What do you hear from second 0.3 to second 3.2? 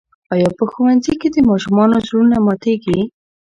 آیا په ښوونځي کې د ماشومانو زړونه ماتېږي؟